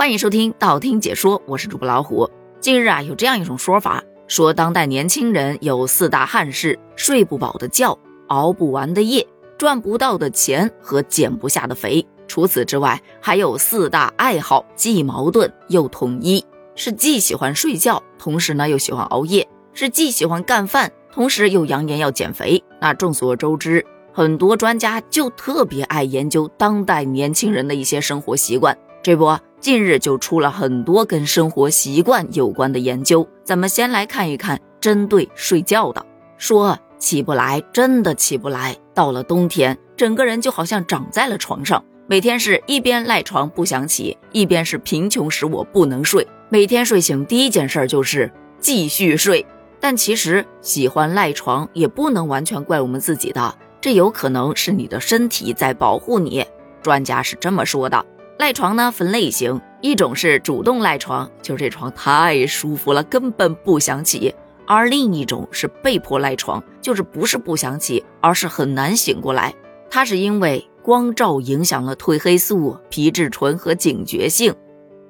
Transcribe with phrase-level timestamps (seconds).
[0.00, 2.26] 欢迎收听道听解说，我是主播老虎。
[2.58, 9.26] 近日啊，有这样一种说法，说当代年轻人有四大憾事：睡不饱的觉、熬不完的夜、
[9.58, 12.02] 赚不到的钱和减不下的肥。
[12.26, 16.42] 除此之外，还有四大爱好，既矛盾又统一，
[16.74, 19.44] 是既喜欢睡觉，同时呢又喜欢熬夜；
[19.74, 22.64] 是既喜欢干饭，同时又扬言要减肥。
[22.80, 28.74] 那众所周知，很多专家就特别爱研究当代年轻人的一些生活习惯。
[29.02, 33.26] 这不，近日就出了很多跟生活习惯有关的研究。
[33.42, 36.04] 咱们先来看一看针对睡觉的，
[36.36, 38.76] 说起不来，真的起不来。
[38.92, 46.26] 到了冬天，整个人就好像长在了床上，每天是一边赖床不想起，一边是贫穷使我不能睡。
[46.50, 49.46] 每天睡醒第一件事就是继续睡。
[49.82, 56.44] 但其实喜欢赖床也不能完全怪我们自己的，这有可能是你的身体在保护你。
[56.82, 58.04] 专家是这么说的。
[58.40, 64.32] 赖床呢分类型，一种是主动赖床，就是这床太舒服了，根本不想起；
[64.66, 69.54] 而另一种是被迫赖床，就是不是不想起，而是很难醒过来。
[69.90, 74.54] 它是因为光照影响了褪黑素、皮质醇和警觉性。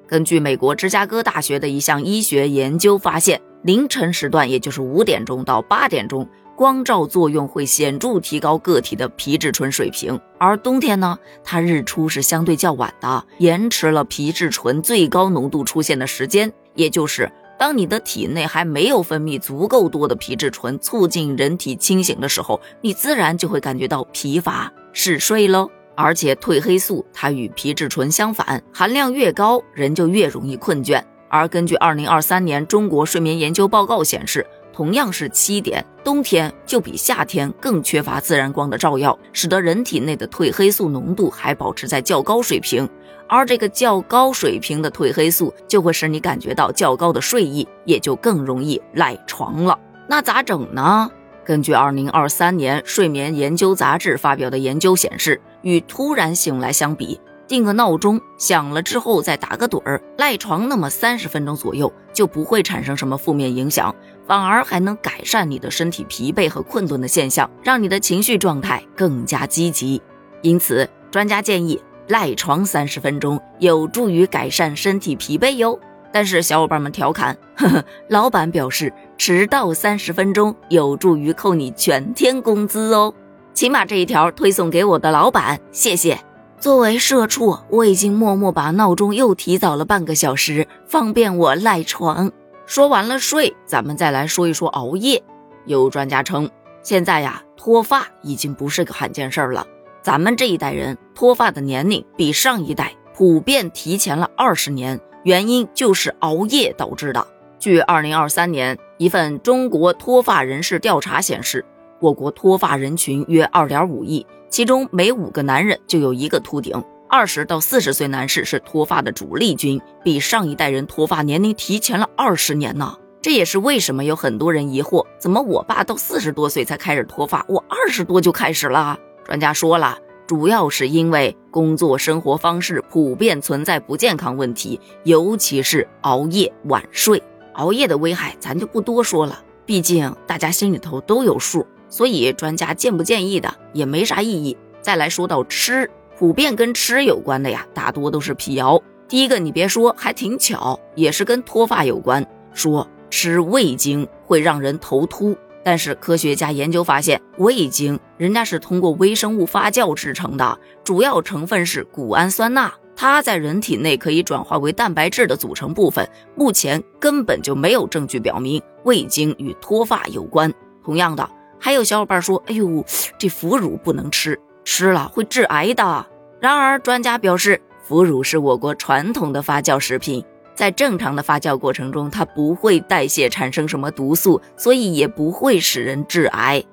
[0.05, 6.27] 根据美国芝加哥大学的一项医学研究发现，凌晨时段，也就是五点钟到八点钟。
[6.61, 16.53] 光照作用会显著提高个体的皮质醇水平，而冬天呢，它日出是相对较晚的，延迟了皮质醇最高浓度出现的时间。
[16.75, 25.67] 也就是当你的体内还没有分泌足够多的皮质醇，促进人体清醒的时候，你自然就会感觉到疲乏嗜睡喽。
[25.95, 31.03] 而且褪黑素它与皮质醇相反，含量越高，人就越容易困倦。
[31.27, 34.45] 而根据二零二三年中国睡眠研究报告显示。
[34.73, 42.87] 同样是七点，冬天就比夏天更缺乏自然光的照耀，使得人体内的褪黑素浓度还保持在较高水平，
[43.27, 49.77] 而这个较高水平的褪黑素就会使你感觉到较高的睡意，也就更容易赖床了。
[50.07, 51.09] 那咋整呢？
[51.43, 57.19] 根据二零二三年睡眠研究杂志发表的研究显示，与突然醒来相比。
[57.47, 63.93] 定个闹钟，响了之后再打个盹儿，赖床那么三十分钟左右，就不会产生什么负面影响，
[64.31, 70.01] 反而还能改善你的身体疲惫和困顿的现象，让你的情绪状态更加积极。
[70.41, 75.77] 因此，专家建议赖床三十分钟有助于改善身体疲惫哟。
[76.13, 83.13] 但是小伙伴们调侃，呵呵，老板表示迟到三十分钟有助于扣你全天工资哦，
[83.53, 86.17] 请把这一条推送给我的老板，谢谢。
[86.57, 92.31] 作为社畜，我已经默默把闹钟又提早了半个小时，方便我赖床。
[92.71, 95.21] 说完了睡，咱们再来说一说熬夜。
[95.65, 96.49] 有专家称，
[96.81, 99.67] 现在呀，脱发已经不是个罕见事儿了。
[100.01, 107.27] 咱们这一代人脱发的年龄比上一代普遍提前了二十年，原因就是熬夜导致的。
[107.59, 111.65] 据二零二三年一份中国脱发人士调查显示，
[111.99, 114.25] 我国脱发人群约二点五亿。
[114.47, 122.97] 其中每五个男人就有一个秃顶，二十到四十岁男士是脱发的主力军，比上一代人脱发年龄提前了二十年呢。
[123.21, 128.97] 这也是为什么有很多人疑惑，怎么我爸到四十多岁才开始脱发，我二十多就开始了？
[129.25, 137.21] 专家说了，主要是因为工作生活方式普遍存在不健康问题，尤其是熬夜晚睡。
[137.55, 141.67] 熬夜的危害咱就不多说了，毕竟大家心里头都有数。
[141.89, 144.55] 所以专家建不建议的也没啥意义。
[144.81, 145.91] 再来说到吃，
[146.21, 148.79] 普遍跟吃有关的呀，大多都是辟谣。
[149.07, 152.23] 第一个，你别说，还挺巧，也是跟脱发有关。
[152.53, 166.07] 说吃味精会让人头秃，但是科学家研究发现，味精人家是通过微生物发酵制成的，主要成分是谷氨酸钠，它在人体内可以转化为蛋白质的组成部分。
[166.35, 170.53] 目前根本就没有证据表明味精与脱发有关。
[170.85, 171.27] 同样的。
[171.63, 172.83] 还有小伙伴说：“哎呦，
[173.19, 174.39] 这腐乳不能吃，
[174.73, 176.05] 吃了会致癌的。”
[176.39, 180.23] 然而，专家表示，腐乳是我国传统的发酵食品，
[180.55, 186.63] 在正常的发酵过程中，它不会代谢产生什么毒素，所以也不会使人致癌。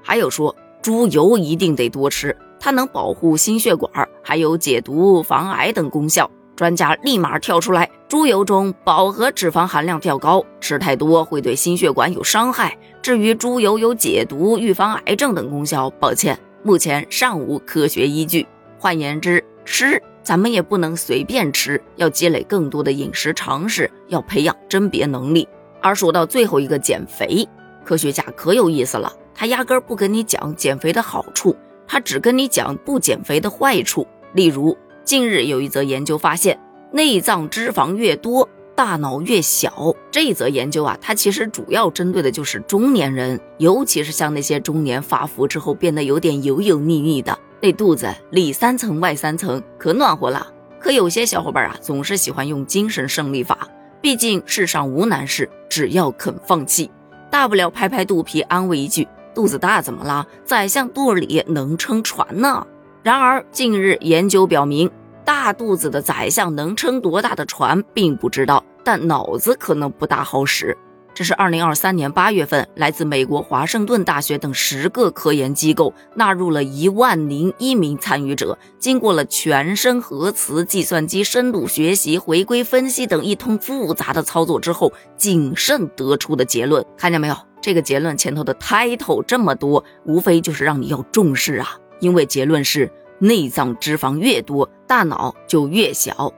[0.00, 3.90] 还有说，猪油一定得多吃，它能保护心血管，
[4.22, 6.30] 还有解毒、防癌等功效。
[6.54, 12.78] 专家立马跳出来：猪油中饱和脂肪含量较高，吃太多会对心血管有伤害。
[13.02, 18.46] 至于猪油有解毒、预防癌症等功效，抱歉，目前尚无科学依据。
[18.78, 25.48] 换言之，吃咱们也不能随便吃，要积累更多的饮食常识，要培养甄别能力。
[25.80, 27.48] 而说到最后一个减肥，
[27.84, 34.06] 科学家可有意思了，他压根不跟你讲减肥的好处，他只跟你讲不减肥的坏处。
[34.34, 36.58] 例如，近日有一则研究发现，
[36.92, 38.48] 内脏脂肪越多，
[38.80, 39.94] 大脑越小。
[40.10, 50.50] 这一则研究啊，它其实主要针对的就是中年人，尤其是像那些中年发福之后变得有点油油腻腻的，那肚子里三层外三层，可暖和了。
[50.78, 53.68] 可有些小伙伴啊，总是喜欢用精神胜利法，
[54.00, 56.90] 毕竟世上无难事，只要肯放弃，
[57.30, 60.26] 大不了拍拍肚皮安慰一句：肚子大怎么了？
[60.46, 62.66] 宰相肚里能撑船呢。
[63.02, 64.90] 然而近日研究表明。
[65.24, 70.76] 大肚子的宰相能撑多大的船，并不知道，但脑子可能不大好使。
[71.12, 86.84] 这是二零二三年八月份，来自美国华盛顿大学等十个科研机构纳入了一万零一名参与者，经过了全身核磁、计算机深度学习、回归分析等一通复杂的操作之后，谨慎得出的结论。
[86.96, 87.36] 看见没有？
[87.60, 92.90] 这个结论前头的 title 这么多，无非就是让你要重视啊，因为结论是。
[93.20, 96.32] 内脏脂肪越多，大脑就越小。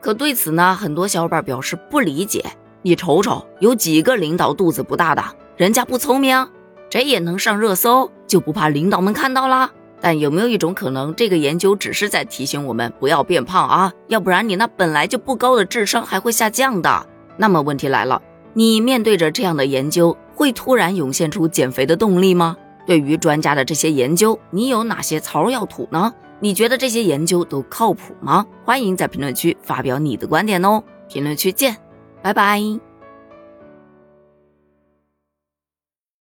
[0.00, 2.42] 可对此呢，很多小伙伴表示不理解。
[2.82, 5.22] 你瞅瞅，有几个领导肚子不大的？
[5.56, 6.48] 人家不聪明，
[6.88, 9.70] 这也能上热搜，就不怕领导们看到啦？
[10.00, 13.92] 但有没有一种可能，这个研究只是在提醒我们不要变胖啊？
[14.06, 17.04] 要不然你那本来就不高的智商还会下降的。
[17.36, 22.56] 那么问题来了，你面对着这样的研究，会突然涌现出减肥的动力吗？
[22.88, 26.10] 对于专家的这些研究，你有哪些槽要吐呢？
[26.40, 28.46] 你觉得这些研究都靠谱吗？
[28.64, 30.82] 欢迎在评论区发表你的观点哦！
[31.06, 31.76] 评论区见，
[32.22, 32.87] 拜拜。